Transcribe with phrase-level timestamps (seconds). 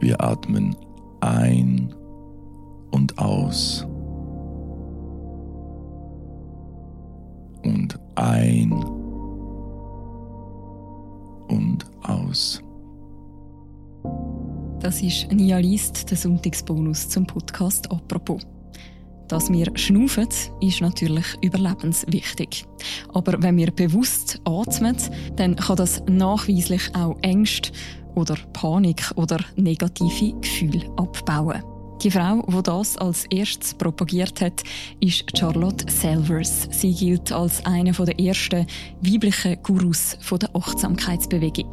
[0.00, 0.76] Wir atmen
[1.20, 1.94] ein
[2.90, 3.86] und aus.
[7.64, 8.72] Und ein
[11.48, 12.62] und aus.
[14.80, 18.57] Das ist Nia Liest, der Sonntagsbonus zum Podcast «Apropos».
[19.28, 20.28] Dass wir schnaufen,
[20.60, 22.64] ist natürlich überlebenswichtig.
[23.12, 24.96] Aber wenn wir bewusst atmen,
[25.36, 27.70] dann kann das nachweislich auch Ängste
[28.14, 31.62] oder Panik oder negative Gefühle abbauen.
[32.02, 34.62] Die Frau, die das als erstes propagiert hat,
[35.00, 36.68] ist Charlotte Selvers.
[36.70, 38.66] Sie gilt als eine der ersten
[39.00, 41.70] weiblichen Gurus der Achtsamkeitsbewegung.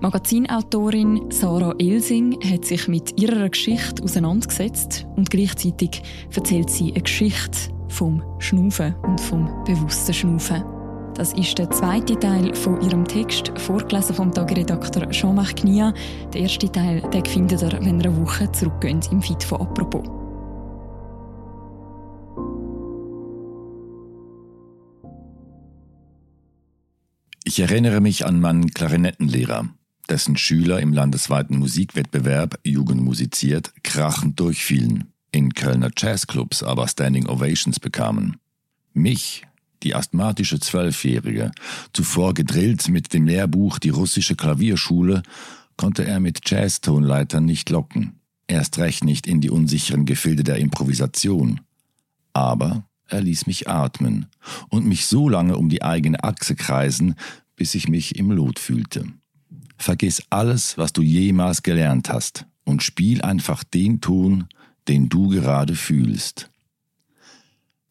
[0.00, 6.02] Magazinautorin Sarah Elsing hat sich mit ihrer Geschichte auseinandergesetzt und gleichzeitig
[6.34, 10.77] erzählt sie eine Geschichte vom Schnaufen und vom bewussten Schnaufen.
[11.18, 15.92] Das ist der zweite Teil von ihrem Text, vorgelesen vom Tageredakteur Jean-Marc Knia.
[16.32, 20.06] Der erste Teil den findet ihr, wenn ihr eine Woche zurückgeht im Feed von «Apropos».
[27.42, 29.68] Ich erinnere mich an meinen Klarinettenlehrer,
[30.08, 37.80] dessen Schüler im landesweiten Musikwettbewerb Jugend musiziert krachend durchfielen, in Kölner Jazzclubs aber Standing Ovations
[37.80, 38.36] bekamen.
[38.92, 39.47] Mich
[39.82, 41.52] die asthmatische Zwölfjährige,
[41.92, 45.22] zuvor gedrillt mit dem Lehrbuch Die russische Klavierschule,
[45.76, 51.60] konnte er mit Jazztonleitern nicht locken, erst recht nicht in die unsicheren Gefilde der Improvisation.
[52.32, 54.26] Aber er ließ mich atmen
[54.68, 57.14] und mich so lange um die eigene Achse kreisen,
[57.56, 59.06] bis ich mich im Lot fühlte.
[59.78, 64.48] Vergiss alles, was du jemals gelernt hast, und spiel einfach den Ton,
[64.88, 66.50] den du gerade fühlst.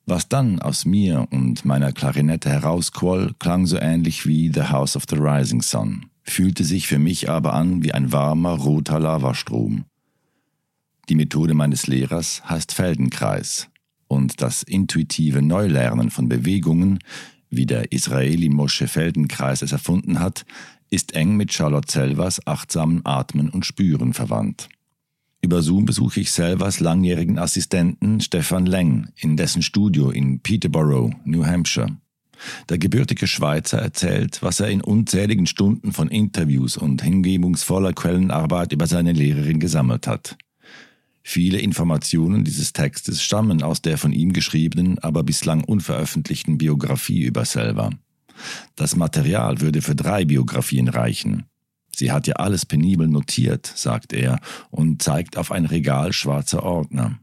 [0.10, 5.04] Was dann aus mir und meiner Klarinette herausquoll, klang so ähnlich wie The House of
[5.10, 9.84] the Rising Sun, fühlte sich für mich aber an wie ein warmer roter Lavastrom.
[11.10, 13.68] Die Methode meines Lehrers heißt Feldenkreis
[14.08, 17.00] und das intuitive Neulernen von Bewegungen,
[17.50, 20.46] wie der Israeli Moshe Feldenkreis es erfunden hat,
[20.90, 24.70] ist eng mit Charlotte Selvers achtsamen Atmen und Spüren verwandt.
[25.48, 31.46] Über Zoom besuche ich Selvers langjährigen Assistenten Stefan Leng in dessen Studio in Peterborough, New
[31.46, 31.96] Hampshire.
[32.68, 38.88] Der gebürtige Schweizer erzählt, was er in unzähligen Stunden von Interviews und hingebungsvoller Quellenarbeit über
[38.88, 40.38] seine Lehrerin gesammelt hat.
[41.24, 47.46] Viele Informationen dieses Textes stammen aus der von ihm geschriebenen, aber bislang unveröffentlichten Biografie über
[47.46, 47.92] Selva.
[48.76, 51.46] Das Material würde für drei Biografien reichen.
[51.98, 57.18] Sie hat ja alles penibel notiert, sagt er und zeigt auf ein Regal schwarzer Ordner.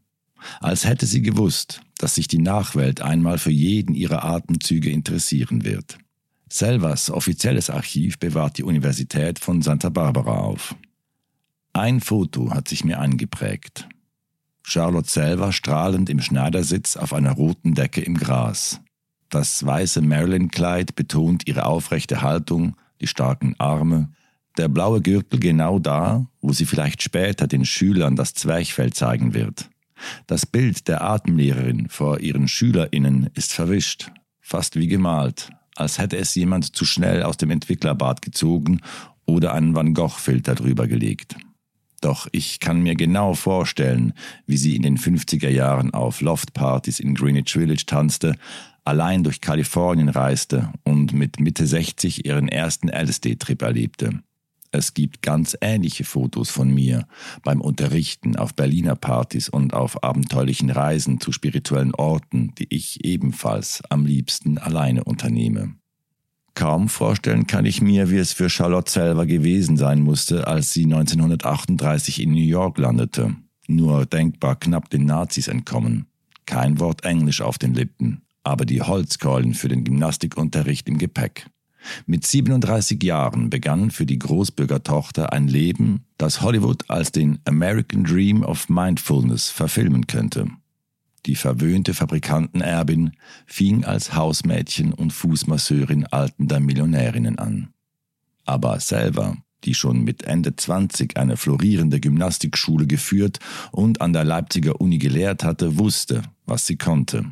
[0.60, 5.98] Als hätte sie gewusst, dass sich die Nachwelt einmal für jeden ihrer Atemzüge interessieren wird.
[6.48, 10.74] Selvers offizielles Archiv bewahrt die Universität von Santa Barbara auf.
[11.72, 13.88] Ein Foto hat sich mir eingeprägt.
[14.64, 18.80] Charlotte Selver strahlend im Schneidersitz auf einer roten Decke im Gras.
[19.28, 24.10] Das weiße Marilyn-Kleid betont ihre aufrechte Haltung, die starken Arme,
[24.56, 29.68] der blaue Gürtel genau da, wo sie vielleicht später den Schülern das Zwerchfell zeigen wird.
[30.26, 34.10] Das Bild der Atemlehrerin vor ihren SchülerInnen ist verwischt,
[34.40, 38.80] fast wie gemalt, als hätte es jemand zu schnell aus dem Entwicklerbad gezogen
[39.26, 41.36] oder einen Van Gogh-Filter drüber gelegt.
[42.00, 44.12] Doch ich kann mir genau vorstellen,
[44.46, 48.34] wie sie in den 50er Jahren auf Loftpartys in Greenwich Village tanzte,
[48.84, 54.20] allein durch Kalifornien reiste und mit Mitte 60 ihren ersten LSD-Trip erlebte.
[54.76, 57.06] Es gibt ganz ähnliche Fotos von mir
[57.44, 63.84] beim Unterrichten auf Berliner Partys und auf abenteuerlichen Reisen zu spirituellen Orten, die ich ebenfalls
[63.88, 65.76] am liebsten alleine unternehme.
[66.54, 70.86] Kaum vorstellen kann ich mir, wie es für Charlotte selber gewesen sein musste, als sie
[70.86, 73.36] 1938 in New York landete.
[73.68, 76.06] Nur denkbar knapp den Nazis entkommen.
[76.46, 81.46] Kein Wort Englisch auf den Lippen, aber die Holzkeulen für den Gymnastikunterricht im Gepäck.
[82.06, 88.42] Mit 37 Jahren begann für die Großbürgertochter ein Leben, das Hollywood als den American Dream
[88.42, 90.48] of Mindfulness verfilmen könnte.
[91.26, 93.12] Die verwöhnte Fabrikantenerbin
[93.46, 97.68] fing als Hausmädchen und Fußmasseurin altender Millionärinnen an.
[98.44, 103.38] Aber selber, die schon mit Ende 20 eine florierende Gymnastikschule geführt
[103.72, 107.24] und an der Leipziger Uni gelehrt hatte, wusste, was sie konnte.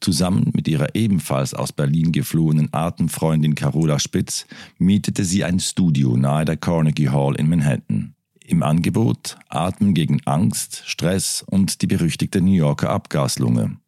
[0.00, 4.46] Zusammen mit ihrer ebenfalls aus Berlin geflohenen Atemfreundin Carola Spitz
[4.78, 8.14] mietete sie ein Studio nahe der Carnegie Hall in Manhattan.
[8.44, 13.78] Im Angebot Atmen gegen Angst, Stress und die berüchtigte New Yorker Abgaslunge.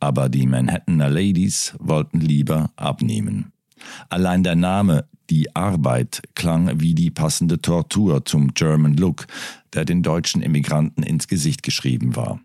[0.00, 3.52] Aber die Manhattaner Ladies wollten lieber abnehmen.
[4.08, 9.28] Allein der Name Die Arbeit klang wie die passende Tortur zum German Look,
[9.74, 12.40] der den deutschen Emigranten ins Gesicht geschrieben war.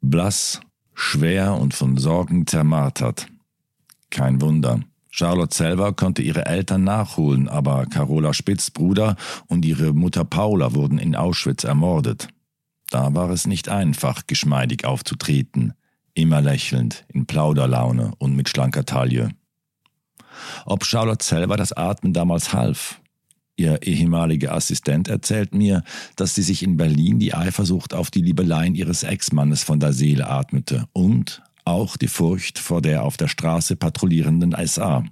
[0.00, 0.60] Blass,
[0.98, 3.28] schwer und von Sorgen zermartert.
[4.10, 4.80] Kein Wunder.
[5.10, 9.16] Charlotte selber konnte ihre Eltern nachholen, aber Carola Spitz Bruder
[9.46, 12.28] und ihre Mutter Paula wurden in Auschwitz ermordet.
[12.90, 15.72] Da war es nicht einfach, geschmeidig aufzutreten,
[16.14, 19.30] immer lächelnd, in Plauderlaune und mit schlanker Taille.
[20.66, 23.00] Ob Charlotte selber das Atmen damals half?
[23.58, 25.82] Ihr ehemaliger Assistent erzählt mir,
[26.14, 30.30] dass sie sich in Berlin die Eifersucht auf die Liebeleien ihres Ex-Mannes von der Seele
[30.30, 35.04] atmete und auch die Furcht vor der auf der Straße patrouillierenden SA.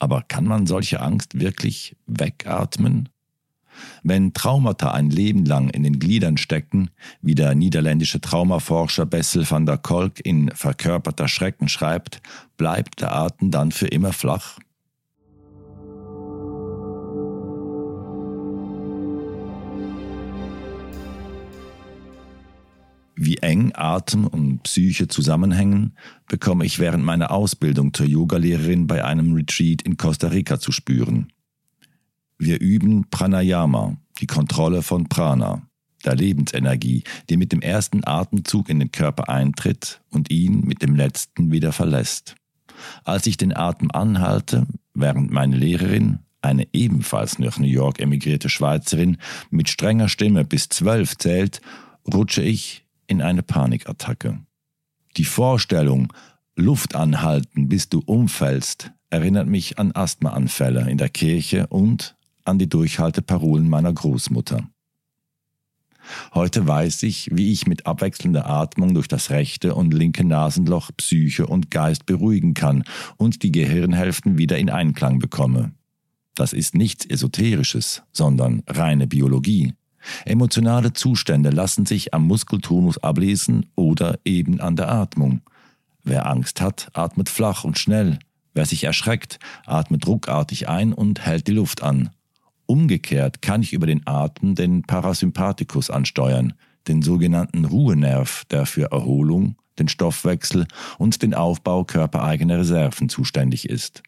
[0.00, 3.10] Aber kann man solche Angst wirklich wegatmen?
[4.02, 6.90] Wenn Traumata ein Leben lang in den Gliedern stecken,
[7.22, 12.20] wie der niederländische Traumaforscher Bessel van der Kolk in Verkörperter Schrecken schreibt,
[12.56, 14.58] bleibt der Atem dann für immer flach?
[23.16, 25.96] Wie eng Atem und Psyche zusammenhängen,
[26.28, 31.32] bekomme ich während meiner Ausbildung zur Yogalehrerin bei einem Retreat in Costa Rica zu spüren.
[32.38, 35.62] Wir üben Pranayama, die Kontrolle von Prana,
[36.04, 40.96] der Lebensenergie, die mit dem ersten Atemzug in den Körper eintritt und ihn mit dem
[40.96, 42.34] letzten wieder verlässt.
[43.04, 49.18] Als ich den Atem anhalte, während meine Lehrerin, eine ebenfalls nach New York emigrierte Schweizerin,
[49.50, 51.60] mit strenger Stimme bis zwölf zählt,
[52.12, 54.38] rutsche ich in eine Panikattacke.
[55.16, 56.12] Die Vorstellung,
[56.56, 62.68] Luft anhalten, bis du umfällst, erinnert mich an Asthmaanfälle in der Kirche und an die
[62.68, 64.68] Durchhalteparolen meiner Großmutter.
[66.34, 71.46] Heute weiß ich, wie ich mit abwechselnder Atmung durch das rechte und linke Nasenloch Psyche
[71.46, 72.84] und Geist beruhigen kann
[73.16, 75.72] und die Gehirnhälften wieder in Einklang bekomme.
[76.34, 79.74] Das ist nichts Esoterisches, sondern reine Biologie.
[80.24, 85.40] Emotionale Zustände lassen sich am Muskeltonus ablesen oder eben an der Atmung.
[86.02, 88.18] Wer Angst hat, atmet flach und schnell.
[88.52, 92.10] Wer sich erschreckt, atmet ruckartig ein und hält die Luft an.
[92.66, 96.54] Umgekehrt kann ich über den Atem den Parasympathikus ansteuern,
[96.88, 100.66] den sogenannten Ruhenerv, der für Erholung, den Stoffwechsel
[100.98, 104.02] und den Aufbau körpereigener Reserven zuständig ist.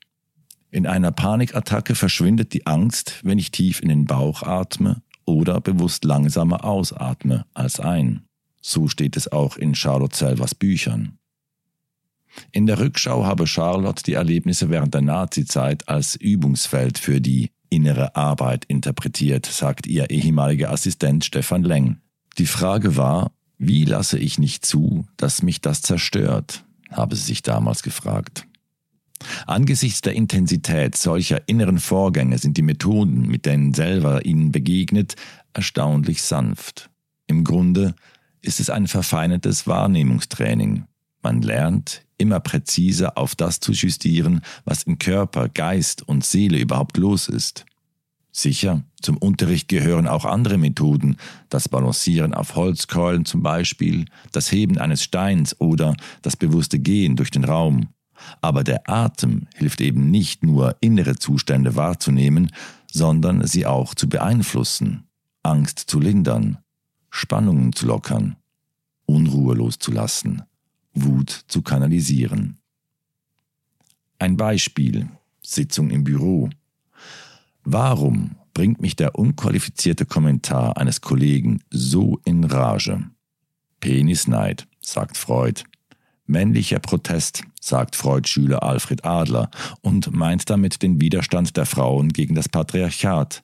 [0.70, 6.04] In einer Panikattacke verschwindet die Angst, wenn ich tief in den Bauch atme oder bewusst
[6.04, 8.22] langsamer ausatme als ein.
[8.62, 11.18] So steht es auch in Charlotte Selvers Büchern.
[12.52, 18.14] In der Rückschau habe Charlotte die Erlebnisse während der Nazizeit als Übungsfeld für die innere
[18.16, 21.98] Arbeit interpretiert, sagt ihr ehemaliger Assistent Stefan Leng.
[22.38, 27.42] Die Frage war, wie lasse ich nicht zu, dass mich das zerstört, habe sie sich
[27.42, 28.46] damals gefragt.
[29.46, 35.16] Angesichts der Intensität solcher inneren Vorgänge sind die Methoden, mit denen selber ihnen begegnet,
[35.52, 36.90] erstaunlich sanft.
[37.26, 37.94] Im Grunde
[38.42, 40.84] ist es ein verfeinertes Wahrnehmungstraining.
[41.22, 46.96] Man lernt, immer präziser auf das zu justieren, was im Körper, Geist und Seele überhaupt
[46.96, 47.66] los ist.
[48.30, 51.16] Sicher, zum Unterricht gehören auch andere Methoden,
[51.48, 57.30] das Balancieren auf Holzkeulen zum Beispiel, das Heben eines Steins oder das bewusste Gehen durch
[57.30, 57.88] den Raum.
[58.40, 62.50] Aber der Atem hilft eben nicht nur innere Zustände wahrzunehmen,
[62.90, 65.04] sondern sie auch zu beeinflussen,
[65.42, 66.58] Angst zu lindern,
[67.10, 68.36] Spannungen zu lockern,
[69.06, 70.42] Unruhe loszulassen,
[70.94, 72.58] Wut zu kanalisieren.
[74.18, 75.08] Ein Beispiel.
[75.42, 76.50] Sitzung im Büro.
[77.62, 83.10] Warum bringt mich der unqualifizierte Kommentar eines Kollegen so in Rage?
[83.78, 85.62] Penisneid, sagt Freud.
[86.26, 92.48] Männlicher Protest, sagt Freud-Schüler Alfred Adler und meint damit den Widerstand der Frauen gegen das
[92.48, 93.42] Patriarchat.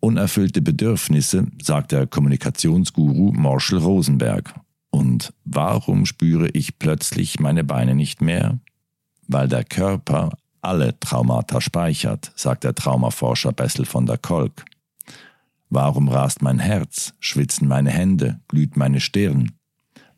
[0.00, 4.54] Unerfüllte Bedürfnisse, sagt der Kommunikationsguru Marshall Rosenberg.
[4.90, 8.58] Und warum spüre ich plötzlich meine Beine nicht mehr?
[9.28, 10.30] Weil der Körper
[10.62, 14.64] alle Traumata speichert, sagt der Traumaforscher Bessel von der Kolk.
[15.68, 19.52] Warum rast mein Herz, schwitzen meine Hände, glüht meine Stirn?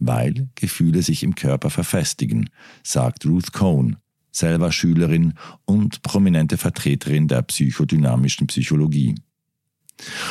[0.07, 2.51] Weil Gefühle sich im Körper verfestigen,
[2.83, 3.97] sagt Ruth Cohn,
[4.31, 9.15] selber Schülerin und prominente Vertreterin der psychodynamischen Psychologie.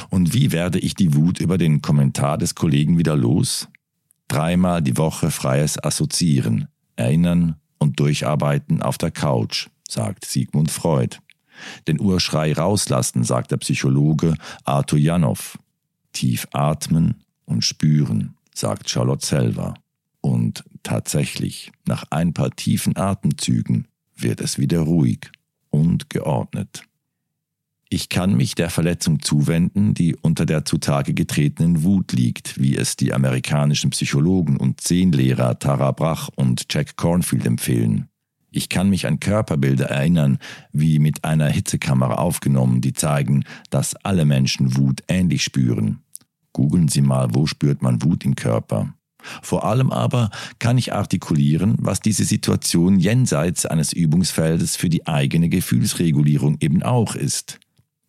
[0.09, 3.69] Und wie werde ich die Wut über den Kommentar des Kollegen wieder los?
[4.27, 11.17] Dreimal die Woche freies Assoziieren, Erinnern und Durcharbeiten auf der Couch, sagt Sigmund Freud.
[11.87, 15.57] Den Urschrei rauslassen, sagt der Psychologe Arthur Janow.
[16.11, 19.73] Tief atmen und spüren sagt Charlotte selber.
[20.21, 25.31] Und tatsächlich, nach ein paar tiefen Atemzügen wird es wieder ruhig
[25.69, 26.83] und geordnet.
[27.93, 32.95] Ich kann mich der Verletzung zuwenden, die unter der zutage getretenen Wut liegt, wie es
[32.95, 38.07] die amerikanischen Psychologen und Zehnlehrer Tara Brach und Jack Cornfield empfehlen.
[38.49, 40.37] Ich kann mich an Körperbilder erinnern,
[40.71, 45.99] wie mit einer Hitzekamera aufgenommen, die zeigen, dass alle Menschen Wut ähnlich spüren.
[46.53, 48.93] Googeln Sie mal, wo spürt man Wut im Körper.
[49.41, 55.49] Vor allem aber kann ich artikulieren, was diese Situation jenseits eines Übungsfeldes für die eigene
[55.49, 57.59] Gefühlsregulierung eben auch ist.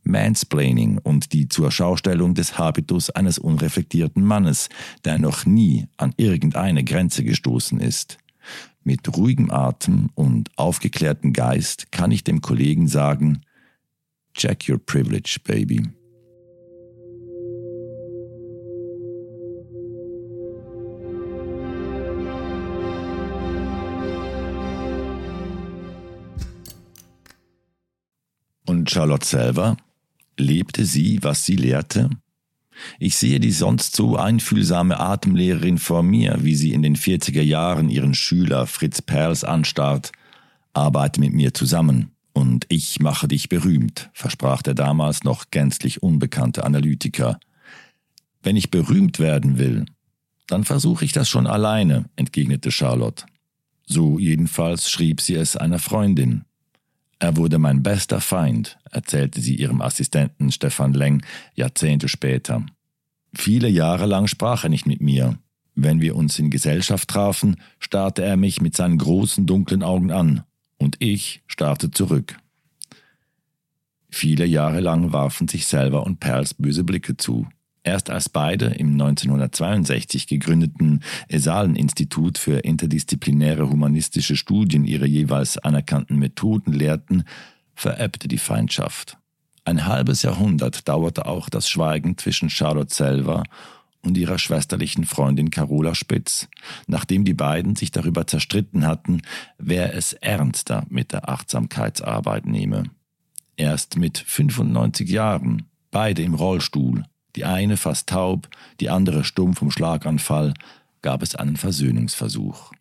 [0.04, 4.68] Mansplaining und die Zurschaustellung des Habitus eines unreflektierten Mannes,
[5.04, 8.18] der noch nie an irgendeine Grenze gestoßen ist.
[8.82, 13.42] Mit ruhigem Atem und aufgeklärtem Geist kann ich dem Kollegen sagen,
[14.34, 15.82] Check your privilege, baby.
[28.92, 29.78] Charlotte selber?
[30.38, 32.10] Lebte sie, was sie lehrte?
[32.98, 37.88] Ich sehe die sonst so einfühlsame Atemlehrerin vor mir, wie sie in den 40er Jahren
[37.88, 40.12] ihren Schüler Fritz Perls anstarrt.
[40.74, 46.64] Arbeite mit mir zusammen und ich mache dich berühmt, versprach der damals noch gänzlich unbekannte
[46.64, 47.38] Analytiker.
[48.42, 49.86] Wenn ich berühmt werden will,
[50.48, 53.24] dann versuche ich das schon alleine, entgegnete Charlotte.
[53.86, 56.44] So jedenfalls schrieb sie es einer Freundin.
[57.22, 61.22] Er wurde mein bester Feind, erzählte sie ihrem Assistenten Stefan Leng
[61.54, 62.66] Jahrzehnte später.
[63.32, 65.38] Viele Jahre lang sprach er nicht mit mir.
[65.76, 70.42] Wenn wir uns in Gesellschaft trafen, starrte er mich mit seinen großen dunklen Augen an,
[70.78, 72.36] und ich starrte zurück.
[74.10, 77.46] Viele Jahre lang warfen sich Selva und Perls böse Blicke zu.
[77.84, 86.72] Erst als beide im 1962 gegründeten Esalen-Institut für interdisziplinäre humanistische Studien ihre jeweils anerkannten Methoden
[86.72, 87.24] lehrten,
[87.74, 89.18] verebbte die Feindschaft.
[89.64, 93.42] Ein halbes Jahrhundert dauerte auch das Schweigen zwischen Charlotte Selva
[94.02, 96.48] und ihrer schwesterlichen Freundin Carola Spitz,
[96.86, 99.22] nachdem die beiden sich darüber zerstritten hatten,
[99.58, 102.84] wer es ernster mit der Achtsamkeitsarbeit nehme.
[103.56, 107.04] Erst mit 95 Jahren, beide im Rollstuhl,
[107.36, 108.48] die eine fast taub,
[108.80, 110.54] die andere stumm vom Schlaganfall,
[111.00, 112.72] gab es einen Versöhnungsversuch.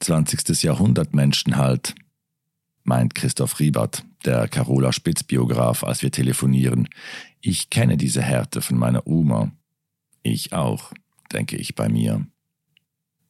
[0.00, 0.62] 20.
[0.62, 1.94] Jahrhundert Menschen halt,
[2.84, 6.88] meint Christoph Riebert, der Carola Spitz-Biograf, als wir telefonieren.
[7.40, 9.52] Ich kenne diese Härte von meiner Oma.
[10.22, 10.92] Ich auch,
[11.32, 12.26] denke ich bei mir.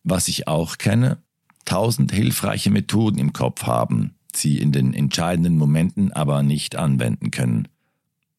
[0.03, 1.19] Was ich auch kenne,
[1.65, 7.69] tausend hilfreiche Methoden im Kopf haben, sie in den entscheidenden Momenten aber nicht anwenden können.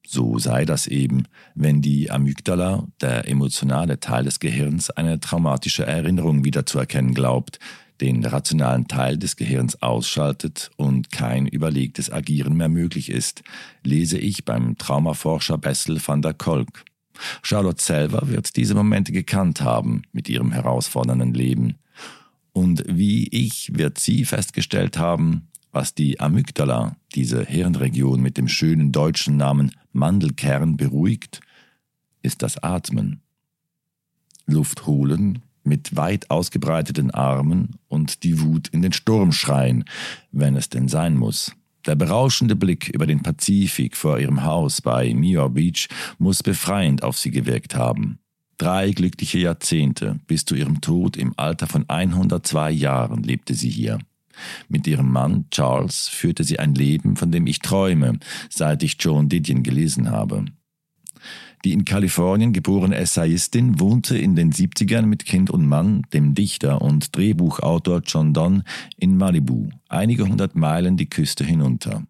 [0.10, 6.46] So sei das eben, wenn die Amygdala, der emotionale Teil des Gehirns, eine traumatische Erinnerung
[6.46, 7.60] wiederzuerkennen glaubt,
[8.00, 13.44] den rationalen Teil des Gehirns ausschaltet und kein überlegtes Agieren mehr möglich ist,
[13.84, 16.86] lese ich beim Traumaforscher Bessel van der Kolk.
[17.42, 21.80] Charlotte selber wird diese Momente gekannt haben mit ihrem herausfordernden Leben.
[22.54, 28.92] Und wie ich wird sie festgestellt haben, was die Amygdala, diese Hirnregion mit dem schönen
[28.92, 31.42] deutschen Namen Mandelkern, beruhigt,
[32.22, 33.22] ist das Atmen.
[34.46, 39.84] Luft holen mit weit ausgebreiteten Armen und die Wut in den Sturm schreien,
[40.32, 41.52] wenn es denn sein muss.
[41.86, 47.18] Der berauschende Blick über den Pazifik vor ihrem Haus bei Muir Beach muss befreiend auf
[47.18, 48.20] sie gewirkt haben.
[48.58, 54.00] Drei glückliche Jahrzehnte bis zu ihrem Tod im Alter von 102 Jahren lebte sie hier.
[54.70, 59.30] Mit ihrem Mann Charles führte sie ein Leben, von dem ich träume, seit ich Joan
[59.30, 60.46] Didion gelesen habe.
[61.66, 66.82] Die in Kalifornien geborene Essayistin wohnte in den 70ern mit Kind und Mann, dem Dichter
[66.82, 68.64] und Drehbuchautor John Donne,
[68.98, 72.04] in Malibu, einige hundert Meilen die Küste hinunter.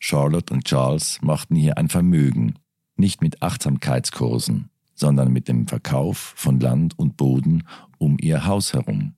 [0.00, 2.54] Charlotte und Charles machten hier ein Vermögen,
[2.96, 7.64] nicht mit Achtsamkeitskursen, sondern mit dem Verkauf von Land und Boden
[7.98, 9.14] um ihr Haus herum.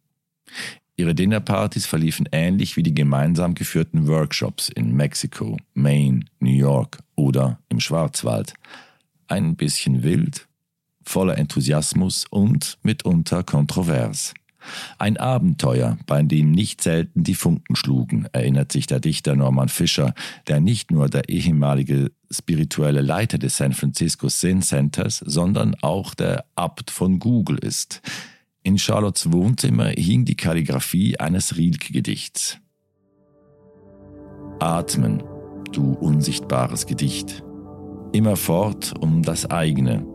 [0.96, 7.58] Ihre Dinnerpartys verliefen ähnlich wie die gemeinsam geführten Workshops in Mexiko, Maine, New York oder
[7.68, 8.54] im Schwarzwald.
[9.26, 10.46] Ein bisschen wild,
[11.02, 14.34] voller Enthusiasmus und mitunter kontrovers.
[14.98, 20.14] Ein Abenteuer, bei dem nicht selten die Funken schlugen, erinnert sich der Dichter Norman Fischer,
[20.46, 26.44] der nicht nur der ehemalige spirituelle Leiter des San Francisco Zen Centers, sondern auch der
[26.54, 28.02] Abt von Google ist.
[28.64, 32.58] In Charlottes Wohnzimmer hing die Kalligraphie eines Rilke-Gedichts.
[34.60, 35.24] Atmen,
[35.72, 37.42] du unsichtbares Gedicht.
[38.12, 40.06] Immerfort um das eigene,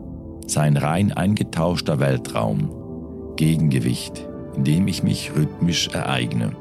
[0.46, 4.26] sein rein eingetauschter Weltraum, Gegengewicht,
[4.56, 6.56] in dem ich mich rhythmisch ereigne.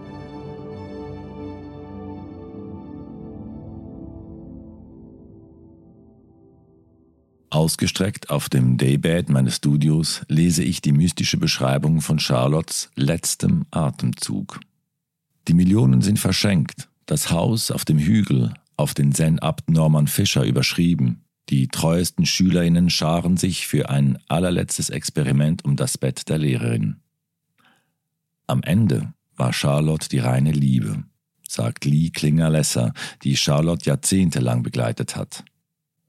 [7.50, 14.60] Ausgestreckt auf dem Daybed meines Studios lese ich die mystische Beschreibung von Charlottes letztem Atemzug.
[15.48, 21.24] Die Millionen sind verschenkt, das Haus auf dem Hügel, auf den Zen-Abt Norman Fischer überschrieben.
[21.48, 26.98] Die treuesten Schülerinnen scharen sich für ein allerletztes Experiment um das Bett der Lehrerin.
[28.46, 31.06] Am Ende war Charlotte die reine Liebe,
[31.48, 35.46] sagt Lee Klinger-Lesser, die Charlotte jahrzehntelang begleitet hat.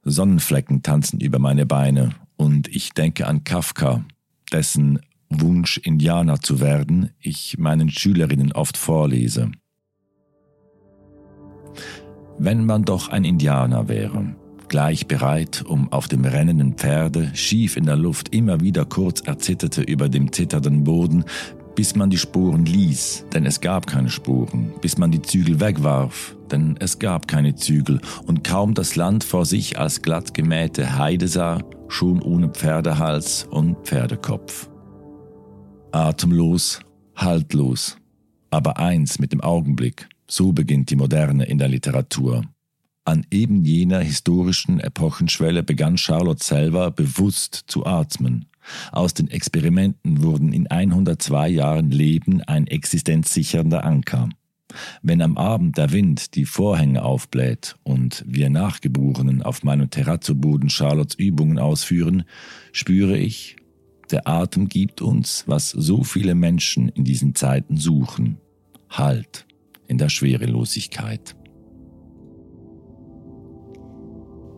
[0.05, 4.05] Sonnenflecken tanzen über meine Beine und ich denke an Kafka,
[4.52, 5.00] dessen
[5.31, 9.50] Wunsch, Indianer zu werden, ich meinen Schülerinnen oft vorlese.
[12.38, 14.35] Wenn man doch ein Indianer wäre,
[14.69, 19.83] gleich bereit, um auf dem rennenden Pferde, schief in der Luft, immer wieder kurz erzitterte
[19.83, 21.25] über dem zitternden Boden,
[21.78, 26.35] bis man die Spuren ließ, denn es gab keine Spuren, bis man die Zügel wegwarf,
[26.50, 31.28] denn es gab keine Zügel, und kaum das Land vor sich als glatt gemähte Heide
[31.28, 34.68] sah, schon ohne Pferdehals und Pferdekopf.
[35.92, 36.80] Atemlos,
[37.14, 37.97] haltlos,
[38.50, 42.42] aber eins mit dem Augenblick, so beginnt die Moderne in der Literatur.
[43.04, 48.47] An eben jener historischen Epochenschwelle begann Charlotte selber bewusst zu atmen,
[48.92, 54.28] aus den Experimenten wurden in 102 Jahren Leben ein existenzsichernder Anker.
[55.02, 61.16] Wenn am Abend der Wind die Vorhänge aufbläht und wir Nachgeborenen auf meinem Terrazzoboden Charlottes
[61.18, 62.25] Übungen ausführen,
[62.72, 63.56] spüre ich,
[64.10, 68.38] der Atem gibt uns, was so viele Menschen in diesen Zeiten suchen.
[68.90, 69.46] Halt
[69.87, 71.34] in der Schwerelosigkeit.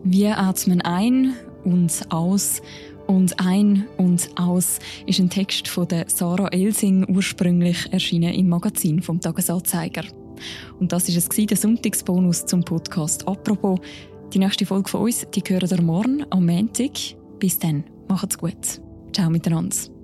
[0.03, 2.61] Wir atmen ein und aus
[3.07, 9.01] und ein und aus ist ein Text von der Sarah Elsing, ursprünglich erschienen im Magazin
[9.01, 10.03] vom Tagesanzeiger.
[10.79, 13.79] Und das ist es der Sonntagsbonus zum Podcast «Apropos».
[14.33, 16.91] Die nächste Folge von uns, die hören ihr morgen am Montag.
[17.39, 18.81] Bis dann, macht's gut.
[19.13, 20.00] Ciao miteinander.